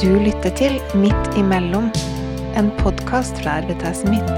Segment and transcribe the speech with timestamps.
[0.00, 1.90] Du lytter til Midt imellom,
[2.56, 4.30] en podkast fra RVTS Midt.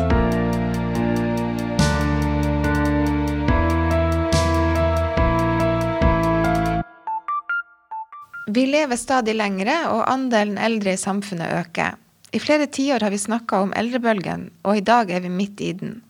[8.50, 11.94] Vi lever stadig lengre, og andelen eldre i samfunnet øker.
[12.34, 15.76] I flere tiår har vi snakka om eldrebølgen, og i dag er vi midt i
[15.78, 16.00] den.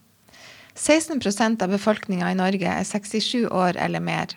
[0.81, 4.33] 16% av befolkninga i Norge er 67 år eller mer.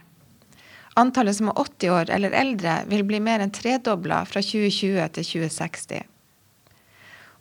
[0.96, 5.28] Antallet som er 80 år eller eldre, vil bli mer enn tredobla fra 2020 til
[5.28, 6.06] 2060.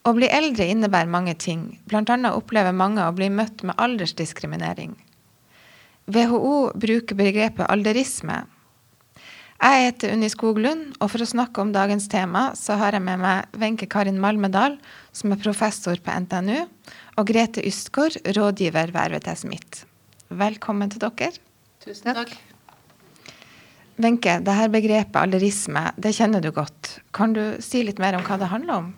[0.05, 2.03] Å bli eldre innebærer mange ting, bl.a.
[2.35, 4.97] opplever mange å bli møtt med aldersdiskriminering.
[6.11, 8.43] WHO bruker begrepet alderisme.
[9.65, 13.23] Jeg heter Unni Skoglund, og for å snakke om dagens tema, så har jeg med
[13.23, 14.77] meg Wenche Karin Malmedal,
[15.15, 16.67] som er professor på NTNU,
[17.17, 19.85] og Grete Ystgård, rådgiver ved RVTS Midt.
[20.29, 21.33] Velkommen til dere.
[21.87, 22.35] Tusen takk.
[23.95, 26.97] Wenche, det her begrepet alderisme, det kjenner du godt.
[27.15, 28.89] Kan du si litt mer om hva det handler om?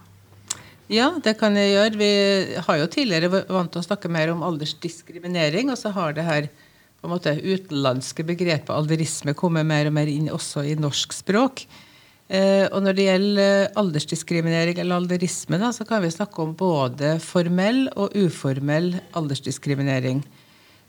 [0.89, 1.99] Ja, det kan jeg gjøre.
[1.99, 2.13] Vi
[2.63, 6.49] har jo tidligere vant til å snakke mer om aldersdiskriminering, og så har det her
[6.97, 11.67] på en måte utenlandske begrepet alderisme kommet mer og mer inn også i norsk språk.
[12.27, 17.17] Eh, og når det gjelder aldersdiskriminering eller alderisme, da, så kan vi snakke om både
[17.23, 20.25] formell og uformell aldersdiskriminering.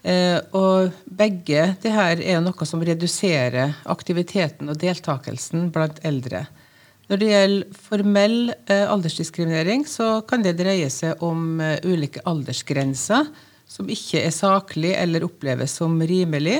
[0.06, 6.46] Eh, og begge det her er noe som reduserer aktiviteten og deltakelsen blant eldre.
[7.08, 13.30] Når det gjelder formell eh, aldersdiskriminering, så kan det dreie seg om eh, ulike aldersgrenser
[13.68, 16.60] som ikke er saklig eller oppleves som rimelig.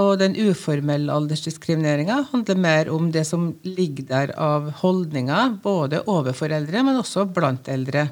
[0.00, 6.52] Og den uformelle aldersdiskrimineringa handler mer om det som ligger der av holdninger, både overfor
[6.54, 8.06] eldre, men også blant eldre.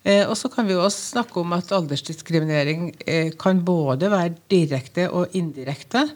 [0.00, 5.10] Eh, og så kan vi også snakke om at aldersdiskriminering eh, kan både være direkte
[5.12, 6.06] og indirekte.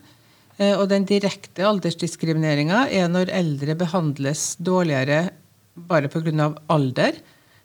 [0.57, 5.29] Eh, og den direkte aldersdiskrimineringa er når eldre behandles dårligere
[5.75, 6.53] bare pga.
[6.71, 7.21] alder.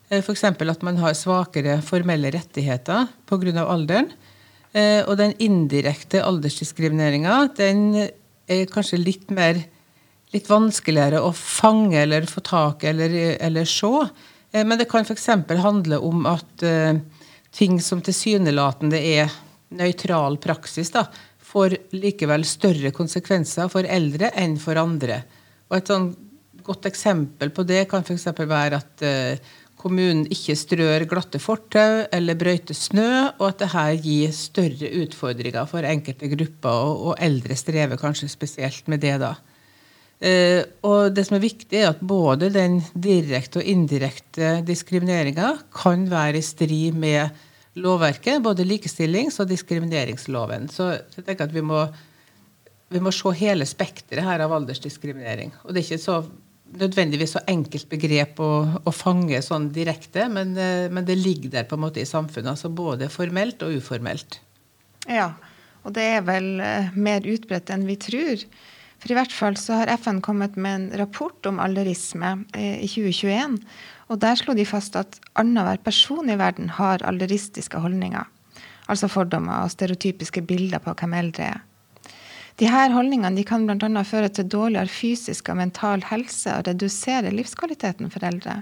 [0.10, 0.44] F.eks.
[0.44, 3.64] at man har svakere formelle rettigheter pga.
[3.64, 4.10] alderen.
[4.74, 9.58] Og den indirekte aldersdiskrimineringa er kanskje litt mer
[10.34, 13.90] litt vanskeligere å fange eller få tak i eller, eller se.
[14.52, 15.30] Eh, men det kan f.eks.
[15.64, 16.98] handle om at uh,
[17.52, 19.34] ting som tilsynelatende er
[19.70, 21.06] nøytral praksis, da,
[21.50, 25.24] får likevel større konsekvenser for eldre enn for andre.
[25.70, 26.12] Og Et sånn
[26.66, 28.30] godt eksempel på det kan f.eks.
[28.38, 33.10] være at uh, kommunen ikke strør glatte fortau eller brøyter snø,
[33.40, 38.90] og at dette gir større utfordringer for enkelte grupper, og, og eldre strever kanskje spesielt
[38.92, 39.16] med det.
[39.24, 39.36] da.
[40.20, 46.04] Uh, og det som er viktig, er at både den direkte og indirekte diskrimineringa kan
[46.12, 47.38] være i strid med
[47.80, 50.68] lovverket, både likestillings- og diskrimineringsloven.
[50.74, 51.86] Så jeg tenker at vi må,
[52.92, 55.54] vi må se hele spekteret her av aldersdiskriminering.
[55.64, 56.20] Og det er ikke så
[56.80, 58.52] nødvendigvis så enkelt begrep å,
[58.86, 62.58] å fange sånn direkte, men, uh, men, det ligger der på en måte i samfunnet.
[62.58, 64.42] altså Både formelt og uformelt.
[65.08, 65.32] Ja,
[65.88, 68.44] og det er vel uh, mer utbredt enn vi tror.
[69.00, 72.90] For i hvert fall så har FN kommet med en rapport om alderisme eh, i
[72.90, 73.56] 2021.
[74.12, 78.28] Og der slo de fast at annenhver person i verden har alderistiske holdninger.
[78.90, 81.66] Altså fordommer og stereotypiske bilder på hvem eldre er.
[82.60, 84.04] De her holdningene de kan bl.a.
[84.04, 88.58] føre til dårligere fysisk og mental helse og redusere livskvaliteten for eldre.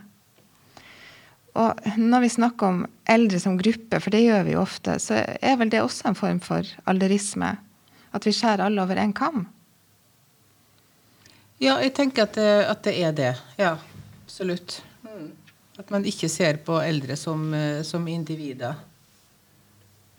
[1.57, 5.23] Og når vi snakker om eldre som gruppe, for det gjør vi jo ofte, så
[5.41, 7.55] er vel det også en form for alderisme?
[8.13, 9.47] At vi skjærer alle over én kam?
[11.57, 13.33] Ja, jeg tenker at det, at det er det.
[13.57, 13.73] Ja,
[14.23, 14.79] absolutt.
[15.07, 15.31] Mm.
[15.81, 18.77] At man ikke ser på eldre som, eh, som individer.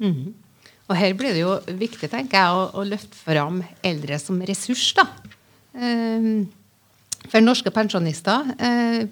[0.03, 0.35] Mm.
[0.89, 4.91] Og her blir det jo viktig tenker jeg, å, å løfte fram eldre som ressurs.
[4.97, 5.07] da.
[5.79, 6.49] Um,
[7.29, 9.05] for norske pensjonister eh,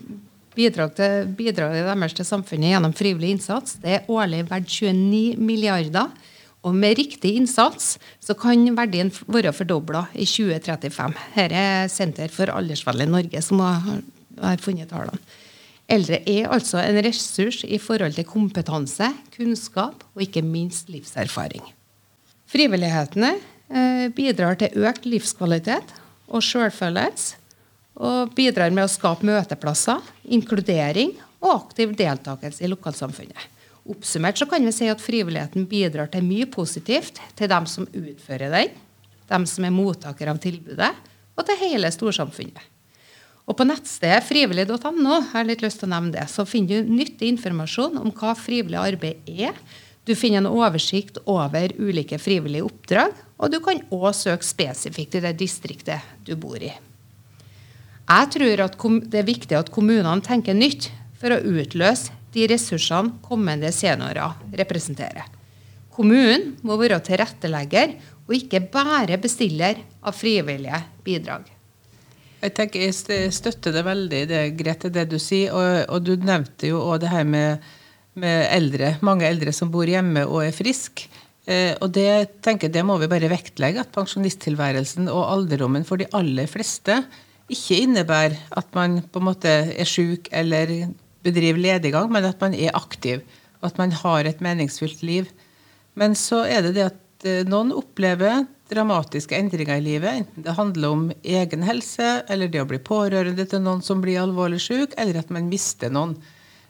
[0.57, 6.09] bidrag til, bidraget deres til samfunnet gjennom frivillig innsats det er årlig verdt 29 milliarder
[6.67, 11.15] og med riktig innsats så kan verdien være fordobla i 2035.
[11.37, 14.01] Her er Senter for aldersvennlig Norge som har,
[14.43, 15.23] har funnet tallene.
[15.87, 21.63] Eldre er altså en ressurs i forhold til kompetanse, kunnskap og ikke minst livserfaring.
[22.51, 23.37] Frivillighetene
[23.71, 25.95] eh, bidrar til økt livskvalitet
[26.27, 27.43] og sjølfølelse.
[27.97, 33.56] Og bidrar med å skape møteplasser, inkludering og aktiv deltakelse i lokalsamfunnet.
[33.87, 38.51] Oppsummert så kan vi si at frivilligheten bidrar til mye positivt til dem som utfører
[38.51, 38.73] den,
[39.31, 40.91] dem som er mottakere av tilbudet,
[41.37, 42.73] og til hele storsamfunnet.
[43.47, 46.91] Og På nettstedet frivillig.no har jeg litt lyst til å nevne det, så finner du
[46.97, 49.55] nyttig informasjon om hva frivillig arbeid er.
[50.07, 55.23] Du finner en oversikt over ulike frivillige oppdrag, og du kan òg søke spesifikt i
[55.23, 56.73] det distriktet du bor i.
[58.07, 58.67] Jeg tror
[59.11, 65.25] det er viktig at kommunene tenker nytt for å utløse de ressursene kommende seniorer representerer.
[65.97, 67.97] Kommunen må være tilrettelegger
[68.27, 71.47] og ikke bare bestiller av frivillige bidrag.
[72.43, 75.55] Jeg tenker jeg støtter det veldig, det, Grete, det du sier.
[75.57, 77.65] Og, og du nevnte jo òg det her med,
[78.21, 81.09] med, eldre, mange eldre som bor hjemme og er friske.
[81.47, 86.11] Eh, og det tenker det må vi bare vektlegge, at pensjonisttilværelsen og alderdommen for de
[86.19, 87.01] aller fleste
[87.49, 90.73] ikke innebærer at man på en måte er syk eller
[91.27, 93.25] bedriver lediggang, men at man er aktiv.
[93.67, 95.31] At man har et meningsfylt liv.
[95.99, 100.23] Men så er det det at eh, noen opplever dramatiske endringer i livet.
[100.23, 104.21] Enten det handler om egen helse, eller det å bli pårørende til noen som blir
[104.23, 106.17] alvorlig syk, eller at man mister noen.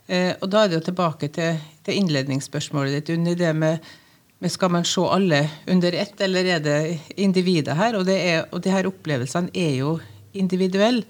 [0.06, 3.34] Eh, og da er det jo tilbake til, innledningsspørsmålet ditt, Unni.
[3.38, 3.84] Det med,
[4.42, 5.42] men skal man se alle
[5.72, 6.80] under ett, eller er det
[7.16, 7.98] individer her?
[7.98, 9.96] Og, det er, og de her opplevelsene er jo
[10.36, 11.06] individuelle.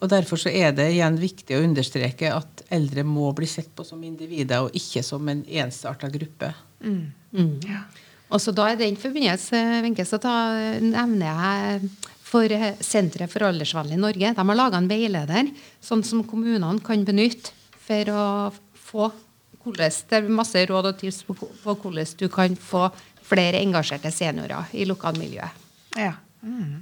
[0.00, 3.84] Og Derfor så er det igjen viktig å understreke at eldre må bli sett på
[3.84, 6.54] som individer, og ikke som en ensarta gruppe.
[6.80, 7.02] Mm.
[7.36, 7.56] Mm.
[7.68, 7.82] Ja.
[8.30, 10.34] Og så da I den forbindelse Venke, så da
[10.80, 11.90] nevner jeg
[12.30, 12.52] for
[12.86, 14.34] Senteret for aldersvennlig Norge.
[14.36, 15.50] De har laga en veileder
[15.82, 18.26] sånn som kommunene kan benytte for å
[18.90, 19.10] få
[19.60, 22.86] hvordan, det er masse råd og tips på, på hvordan du kan få
[23.30, 25.66] flere engasjerte seniorer i lokalmiljøet.
[25.98, 26.14] Ja.
[26.40, 26.80] Mm.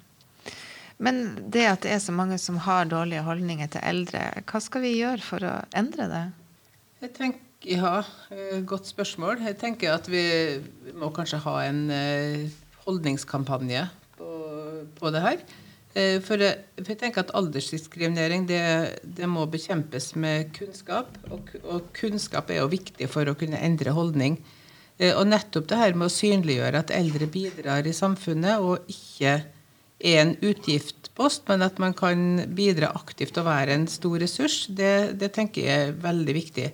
[0.98, 4.82] Men det at det er så mange som har dårlige holdninger til eldre, hva skal
[4.82, 6.24] vi gjøre for å endre det?
[7.04, 9.40] Jeg tenker ja, eh, godt spørsmål.
[9.46, 10.22] Jeg tenker at vi
[10.98, 12.50] må kanskje ha en eh,
[12.84, 13.86] holdningskampanje
[14.18, 14.28] på,
[14.98, 15.42] på det her.
[15.94, 16.58] Eh, for jeg,
[16.98, 18.62] tenker at aldersdiskriminering det,
[19.02, 21.14] det må bekjempes med kunnskap.
[21.30, 24.40] Og, og, kunnskap er jo viktig for å kunne endre holdning.
[24.98, 29.36] Og nettopp det her med å synliggjøre at eldre bidrar i samfunnet, og ikke
[29.98, 35.18] er en utgiftpost, men at man kan bidra aktivt og være en stor ressurs, det,
[35.18, 36.68] det tenker jeg er veldig viktig.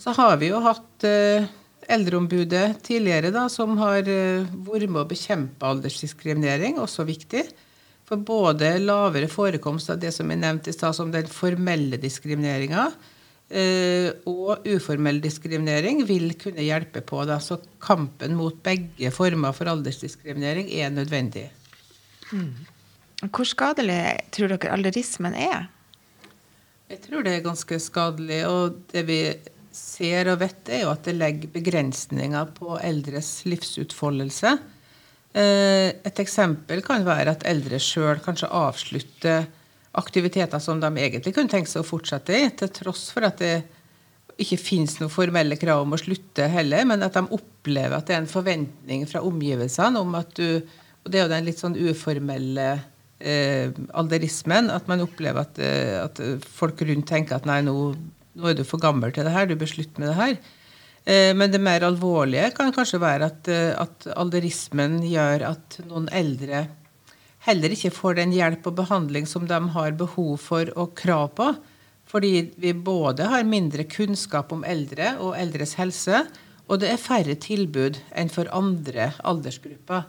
[0.00, 1.46] Så har vi jo hatt eh,
[1.90, 7.44] Eldreombudet tidligere, da, som har eh, vært med å bekjempe aldersdiskriminering, også viktig.
[8.08, 12.88] For både lavere forekomst av det som er nevnt i stad som den formelle diskrimineringa,
[13.50, 17.22] eh, og uformell diskriminering vil kunne hjelpe på.
[17.28, 17.38] Da.
[17.42, 21.48] Så kampen mot begge former for aldersdiskriminering er nødvendig.
[22.30, 24.00] Hvor skadelig
[24.32, 25.68] tror dere alderismen er?
[26.90, 28.42] Jeg tror det er ganske skadelig.
[28.48, 29.20] Og det vi
[29.74, 34.56] ser og vet, er jo at det legger begrensninger på eldres livsutfoldelse.
[35.30, 39.46] Eh, et eksempel kan være at eldre sjøl kanskje avslutter
[40.00, 43.54] aktiviteter som de egentlig kunne tenke seg å fortsette i, til tross for at det
[44.40, 48.16] ikke finnes noen formelle krav om å slutte heller, men at de opplever at det
[48.16, 50.62] er en forventning fra omgivelsene om at du
[51.04, 52.70] Og det er jo den litt sånn uformelle
[53.18, 57.76] eh, alderismen, at man opplever at, eh, at folk rundt tenker at nei, nå
[58.38, 60.36] nå er du for gammel til det her, du bør slutte med det her.
[61.04, 66.08] Eh, men det mer alvorlige kan kanskje være at, eh, at alderismen gjør at noen
[66.12, 66.68] eldre
[67.46, 71.50] heller ikke får den hjelp og behandling som de har behov for og krav på.
[72.10, 76.24] Fordi vi både har mindre kunnskap om eldre og eldres helse,
[76.68, 80.04] og det er færre tilbud enn for andre aldersgrupper.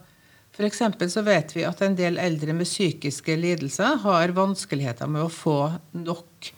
[0.52, 0.82] F.eks.
[1.14, 5.60] så vet vi at en del eldre med psykiske lidelser har vanskeligheter med å få
[5.96, 6.52] nok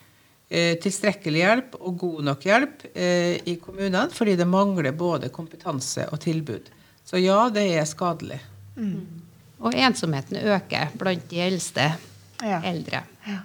[0.53, 6.05] Eh, tilstrekkelig hjelp og god nok hjelp eh, i kommunene, fordi det mangler både kompetanse
[6.13, 6.67] og tilbud.
[7.01, 8.37] Så ja, det er skadelig.
[8.75, 9.23] Mm.
[9.65, 11.87] Og ensomheten øker blant de eldste
[12.43, 12.59] ja.
[12.69, 13.01] eldre.
[13.25, 13.39] Ja.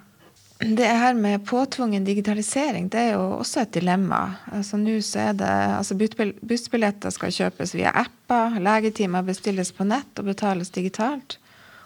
[0.60, 4.22] Det her med påtvungen digitalisering det er jo også et dilemma.
[4.50, 10.18] Altså Nå så er det, altså Bussbilletter skal kjøpes via apper, legetimer bestilles på nett
[10.18, 11.36] og betales digitalt.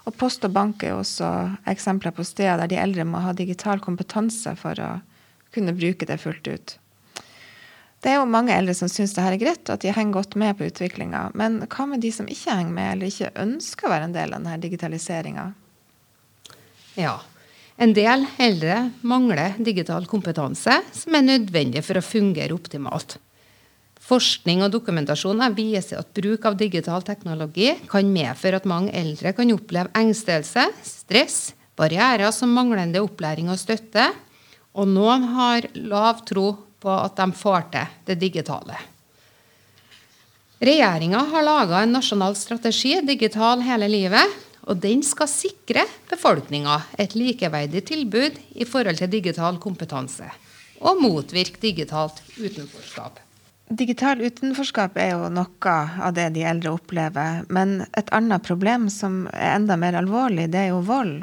[0.09, 1.29] Og Post og bank er også
[1.69, 4.95] eksempler på steder der de eldre må ha digital kompetanse for å
[5.53, 6.79] kunne bruke det fullt ut.
[8.03, 10.17] Det er jo mange eldre som syns det her er greit, og at de henger
[10.17, 11.29] godt med på utviklinga.
[11.39, 14.33] Men hva med de som ikke henger med, eller ikke ønsker å være en del
[14.33, 15.45] av denne digitaliseringa?
[16.99, 17.21] Ja.
[17.83, 23.17] En del eldre mangler digital kompetanse som er nødvendig for å fungere optimalt.
[24.03, 29.51] Forskning og dokumentasjon viser at bruk av digital teknologi kan medføre at mange eldre kan
[29.55, 31.41] oppleve engstelse, stress,
[31.79, 34.11] barrierer som manglende opplæring og støtte,
[34.79, 38.79] og noen har lav tro på at de får til det digitale.
[40.63, 44.39] Regjeringa har laga en nasjonal strategi, Digital hele livet.
[44.71, 50.29] Og den skal sikre befolkninga et likeverdig tilbud i forhold til digital kompetanse.
[50.83, 53.19] Og motvirke digitalt utenforskap.
[53.73, 55.77] Digital utenforskap er jo noe
[56.07, 57.47] av det de eldre opplever.
[57.49, 61.23] Men et annet problem som er enda mer alvorlig, det er jo vold.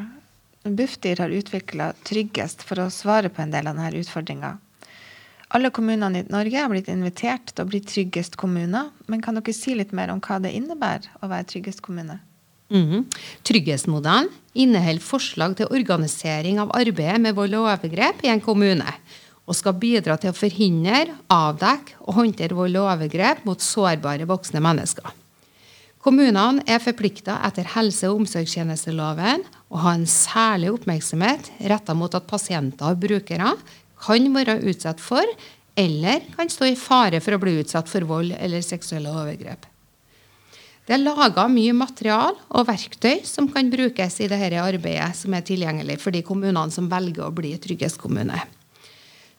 [0.64, 4.58] Bufdir har utvikla Tryggest for å svare på en del av denne utfordringa.
[5.56, 8.92] Alle kommunene i Norge har blitt invitert til å bli tryggest kommuner.
[9.10, 12.20] Men kan dere si litt mer om hva det innebærer å være tryggest kommune?
[12.70, 13.08] Mm.
[13.48, 18.94] Trygghetsmodellen inneholder forslag til organisering av arbeidet med vold og overgrep i en kommune,
[19.50, 24.62] og skal bidra til å forhindre, avdekke og håndtere vold og overgrep mot sårbare voksne
[24.62, 25.10] mennesker.
[26.00, 32.30] Kommunene er forplikta etter helse- og omsorgstjenesteloven å ha en særlig oppmerksomhet retta mot at
[32.30, 33.56] pasienter og brukere
[34.00, 35.26] kan være utsatt for
[35.80, 39.69] eller kan stå i fare for å bli utsatt for vold eller seksuelle overgrep.
[40.90, 45.44] Det er laga mye material og verktøy som kan brukes i dette arbeidet, som er
[45.46, 48.40] tilgjengelig for de kommunene som velger å bli trygghetskommune.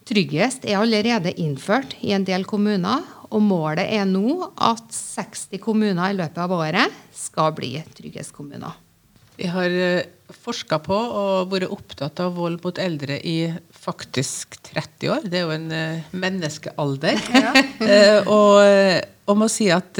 [0.07, 3.03] Tryggest er allerede innført i en del kommuner,
[3.35, 8.79] og målet er nå at 60 kommuner i løpet av året skal bli trygghetskommuner.
[9.35, 15.15] Vi har eh, forska på og vært opptatt av vold mot eldre i faktisk 30
[15.17, 15.27] år.
[15.27, 17.23] Det er jo en uh, menneskealder.
[17.35, 17.55] Ja.
[17.59, 19.99] uh, og, og må si at,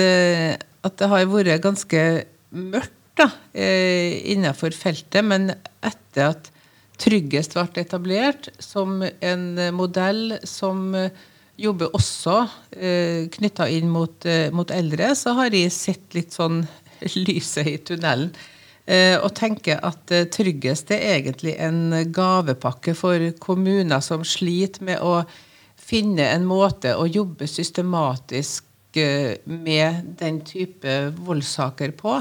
[0.83, 2.05] at, det har vært ganske
[2.51, 5.21] mørkt da, innenfor feltet.
[5.27, 5.51] Men
[5.85, 6.51] etter at
[7.01, 10.91] Tryggest ble etablert som en modell som
[11.61, 12.35] jobber også
[12.77, 16.63] eh, knytta inn mot, mot, eldre, så har jeg sett litt sånn
[17.27, 18.33] lyset i tunnelen.
[18.91, 25.05] Eh, og tenker at eh, Tryggest er egentlig en gavepakke for kommuner som sliter med
[25.05, 25.21] å
[25.81, 32.17] finne en måte å jobbe systematisk eh, med den type voldssaker på.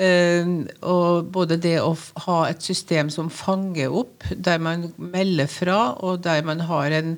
[0.00, 1.92] Og både det å
[2.24, 7.14] ha et system som fanger opp, der man melder fra, og der man har en,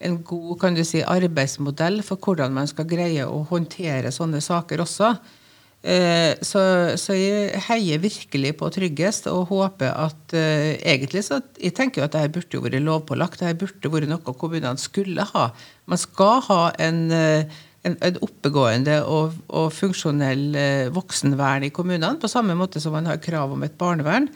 [0.00, 4.82] en god kan du si, arbeidsmodell for hvordan man skal greie å håndtere sånne saker
[4.86, 5.12] også.
[5.82, 6.60] Eh, så,
[6.94, 12.04] så, jeg heier virkelig på Tryggest og håper at uh, Egentlig så jeg tenker jo
[12.06, 13.42] at dette burde jo vært lovpålagt.
[13.42, 15.48] Dette burde vært noe kommunene skulle ha.
[15.90, 22.20] Man skal ha en, uh, en, en oppegående og, og funksjonell uh, voksenvern i kommunene,
[22.22, 24.30] på samme måte som man har krav om et barnevern.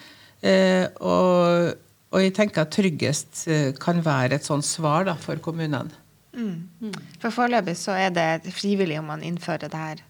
[0.47, 1.71] Og,
[2.13, 3.47] og, jeg tenker at Tryggest
[3.83, 5.89] kan være et sånt svar da, for kommunene.
[6.37, 6.69] Mm.
[6.85, 6.93] Mm.
[7.23, 10.05] For foreløpig så er det frivillig om man innfører det her.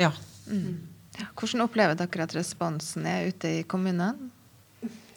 [0.00, 0.10] Ja.
[0.48, 0.80] Mm.
[1.18, 4.14] Ja, hvordan opplever dere at responsen er ute i kommunene?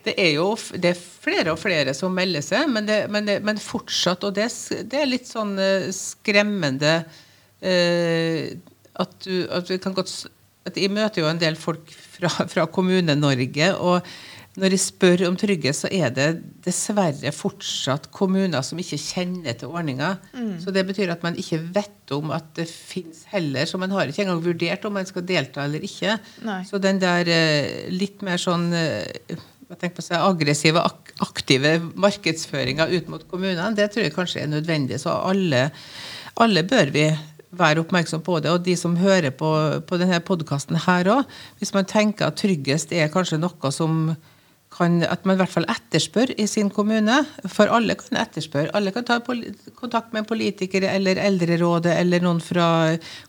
[0.05, 3.39] Det er jo det er flere og flere som melder seg, men, det, men, det,
[3.45, 4.51] men fortsatt Og det,
[4.85, 6.99] det, er litt sånn uh, skremmende
[7.65, 10.11] at, du, at vi kan godt
[10.65, 13.75] at Jeg møter jo en del folk fra, fra Kommune-Norge.
[13.77, 14.01] og
[14.55, 16.27] når jeg spør om trygghet, så er det
[16.63, 20.13] dessverre fortsatt kommuner som ikke kjenner til ordninga.
[20.31, 20.53] Mm.
[20.63, 23.67] Så det betyr at man ikke vet om at det fins heller.
[23.67, 26.15] Så man har ikke engang vurdert om man skal delta eller ikke.
[26.47, 26.61] Nei.
[26.69, 29.03] Så den der eh, litt mer sånn eh,
[29.65, 30.81] jeg tenker på seg, aggressive,
[31.25, 35.01] aktive markedsføringa ut mot kommunene, det tror jeg kanskje er nødvendig.
[35.03, 35.67] Så alle,
[36.39, 37.09] alle bør vi
[37.55, 38.53] være oppmerksom på det.
[38.53, 39.51] Og de som hører på,
[39.87, 44.15] på denne podkasten her òg, hvis man tenker at tryggest er kanskje noe som
[44.75, 47.21] kan, at man i hvert fall etterspør i sin kommune.
[47.51, 48.73] For alle kan etterspørre.
[48.75, 49.19] Alle kan ta
[49.75, 52.67] kontakt med politikere eller Eldrerådet eller noen fra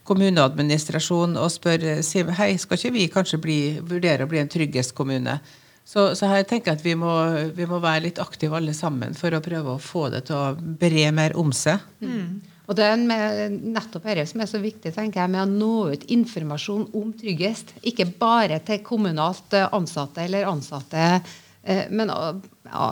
[0.09, 2.01] kommuneadministrasjonen og spørre
[2.41, 5.39] hei, skal ikke vi kanskje bli, vurdere å bli en trygghetskommune.
[5.87, 7.13] Så, så her tenker jeg at vi må,
[7.55, 10.55] vi må, være litt aktive alle sammen for å prøve å få det til å
[10.59, 11.85] bre mer om seg.
[12.03, 12.56] Mm.
[12.67, 15.75] Og det er med, nettopp dette som er så viktig tenker jeg, med å nå
[15.95, 17.77] ut informasjon om tryggest.
[17.87, 21.21] Ikke bare til kommunalt ansatte eller ansatte,
[21.63, 22.89] eh, men ja,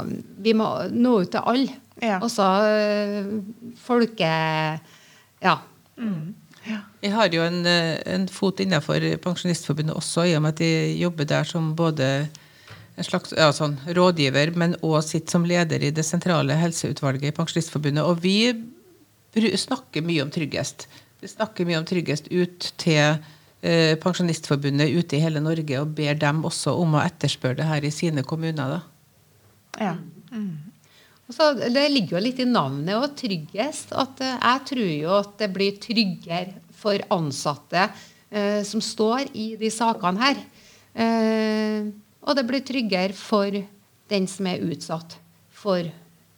[0.46, 1.80] vi må nå ut til alle.
[2.02, 2.20] Ja.
[2.22, 3.34] Også eh,
[3.82, 4.30] folke...
[5.44, 5.58] Ja.
[5.98, 6.34] Mm.
[6.66, 6.78] ja.
[7.02, 10.96] Jeg har jo en, eh, en fot innenfor Pensjonistforbundet også, i og med at jeg
[11.02, 12.28] jobber der som både
[12.94, 17.34] en slags ja, sånn, rådgiver, men òg sitter som leder i det sentrale helseutvalget i
[17.34, 18.06] Pensjonistforbundet.
[18.06, 18.38] Og vi
[19.34, 20.88] snakker mye om tryggest.
[21.20, 23.16] Vi snakker mye om tryggest ut til
[23.64, 27.86] eh, Pensjonistforbundet ute i hele Norge og ber dem også om å etterspørre det her
[27.86, 28.76] i sine kommuner.
[28.76, 28.80] Da.
[29.80, 29.94] Ja.
[30.30, 30.74] Mm.
[31.32, 33.94] Så det ligger jo litt i navnet og tryggest.
[33.96, 37.88] at eh, Jeg tror jo at det blir tryggere for ansatte
[38.28, 40.42] eh, som står i de sakene her.
[40.94, 41.88] Eh,
[42.24, 43.56] og det blir tryggere for
[44.12, 45.16] den som er utsatt
[45.48, 45.88] for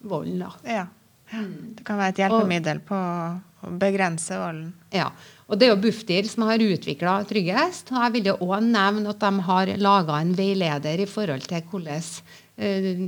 [0.07, 0.47] volden.
[0.47, 0.53] da.
[0.63, 0.87] Ja.
[1.31, 4.71] Det kan være et hjelpemiddel på å begrense volden.
[4.95, 5.09] Ja.
[5.47, 7.91] Og det er jo Bufdir som har utvikla Tryggest.
[7.93, 11.65] Og jeg vil jo òg nevne at de har laga en veileder i forhold til
[11.71, 12.07] hvordan
[12.63, 13.03] uh,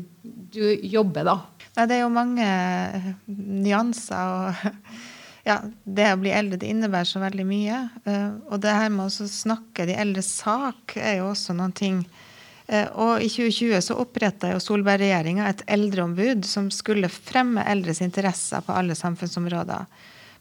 [0.54, 1.38] du jobber, da.
[1.76, 4.18] Ja, det er jo mange eh, nyanser.
[4.18, 4.88] og
[5.48, 7.82] ja, Det å bli eldre det innebærer så veldig mye.
[8.02, 12.02] Uh, og det her med å snakke de eldres sak er jo også noen ting
[12.02, 12.27] Eh,
[12.68, 18.96] og i 2020 så oppretta Solberg-regjeringa et eldreombud som skulle fremme eldres interesser på alle
[18.98, 19.86] samfunnsområder.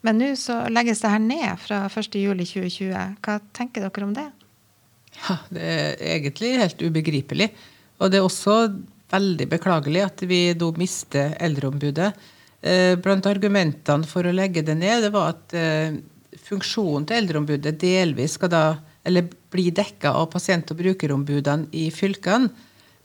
[0.05, 3.15] Men nå så legges det her ned fra 1.7.2020.
[3.23, 4.27] Hva tenker dere om det?
[5.17, 7.49] Ja, Det er egentlig helt ubegripelig.
[7.97, 8.57] Og det er også
[9.11, 12.11] veldig beklagelig at vi da mister Eldreombudet.
[12.61, 15.97] Eh, blant argumentene for å legge det ned, det var at eh,
[16.47, 18.63] funksjonen til Eldreombudet delvis skal da
[19.07, 22.51] eller blir dekka av pasient- og brukerombudene i fylkene.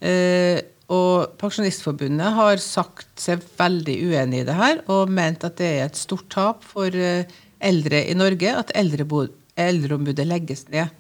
[0.03, 0.59] Eh,
[0.93, 5.87] og Pensjonistforbundet har sagt seg veldig uenig i det her, og ment at det er
[5.87, 7.31] et stort tap for eh,
[7.63, 10.91] eldre i Norge at eldreombudet legges ned.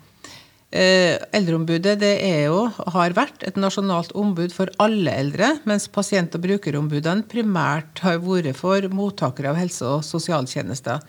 [0.72, 2.62] Eh, eldreombudet det er jo,
[2.94, 8.54] har vært et nasjonalt ombud for alle eldre, mens pasient- og brukerombudene primært har vært
[8.56, 11.02] for mottakere av helse- og sosialtjenester.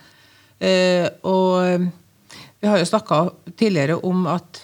[1.27, 1.87] Og
[2.63, 3.17] vi har jo snakka
[3.59, 4.61] tidligere om at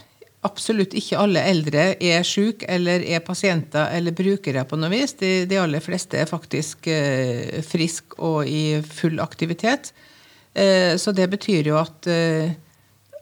[0.48, 5.18] absolutt ikke alle eldre er syke eller er pasienter eller brukere på noe vis.
[5.20, 9.92] De, de aller fleste er faktisk eh, friske og i full aktivitet.
[10.56, 12.56] Eh, så det betyr jo at, eh,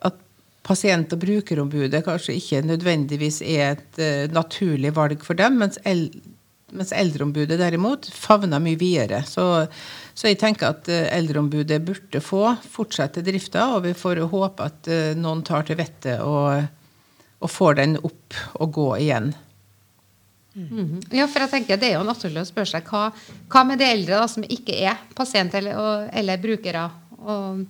[0.06, 0.22] at
[0.62, 6.12] pasient- og brukerombudet kanskje ikke nødvendigvis er et eh, naturlig valg for dem, mens, el
[6.70, 9.24] mens Eldreombudet derimot favner mye videre.
[9.26, 9.66] Så,
[10.18, 14.90] så, jeg tenker at eh, Eldreombudet burde få fortsette drifta, og vi får håpe at
[14.90, 16.64] eh, noen tar til vettet og,
[17.38, 19.30] og får den opp og gå igjen.
[20.58, 21.04] Mm.
[21.14, 23.12] Ja, for jeg tenker Det er jo naturlig å spørre seg hva,
[23.46, 26.88] hva med de eldre da, som ikke er pasient eller, og, eller brukere.
[27.22, 27.62] Og,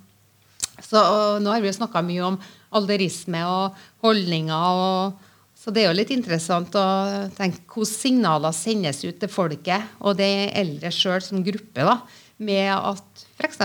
[0.79, 2.37] så, og nå har vi jo snakka mye om
[2.79, 3.75] alderisme og
[4.05, 4.79] holdninger.
[4.87, 5.25] og
[5.57, 6.85] så det er jo litt interessant å
[7.35, 11.97] tenke hvordan signaler sendes ut til folket og de eldre sjøl som gruppe, da,
[12.37, 13.61] med at f.eks.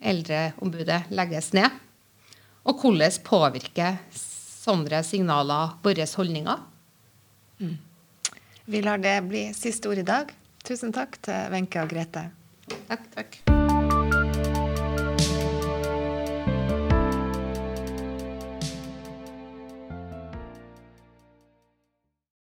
[0.00, 1.70] Eldreombudet legges ned.
[2.64, 6.66] Og hvordan påvirker sånne signaler våre holdninger?
[7.60, 7.78] Mm.
[8.70, 10.34] Vi lar det bli siste ord i dag.
[10.64, 12.28] Tusen takk til Wenche og Grete.
[12.86, 13.08] Takk.
[13.16, 13.59] takk.